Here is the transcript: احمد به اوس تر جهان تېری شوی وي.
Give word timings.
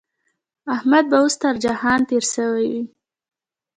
احمد 0.75 1.05
به 1.09 1.17
اوس 1.21 1.35
تر 1.41 1.55
جهان 1.63 1.99
تېری 2.09 2.27
شوی 2.33 2.65
وي. 2.71 2.81